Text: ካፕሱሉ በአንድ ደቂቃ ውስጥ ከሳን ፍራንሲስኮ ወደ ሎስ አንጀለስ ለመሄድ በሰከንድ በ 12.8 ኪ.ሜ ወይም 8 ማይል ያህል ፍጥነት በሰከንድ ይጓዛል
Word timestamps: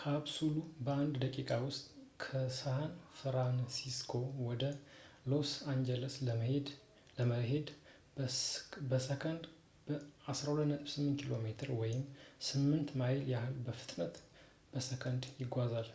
ካፕሱሉ 0.00 0.52
በአንድ 0.84 1.16
ደቂቃ 1.24 1.48
ውስጥ 1.64 1.82
ከሳን 2.22 2.84
ፍራንሲስኮ 3.18 4.12
ወደ 4.46 4.62
ሎስ 5.32 5.52
አንጀለስ 5.72 6.16
ለመሄድ 7.18 7.68
በሰከንድ 8.92 9.44
በ 9.88 10.00
12.8 10.36 11.22
ኪ.ሜ 11.26 11.54
ወይም 11.82 12.02
8 12.54 12.96
ማይል 13.02 13.22
ያህል 13.36 13.54
ፍጥነት 13.84 14.16
በሰከንድ 14.74 15.24
ይጓዛል 15.44 15.90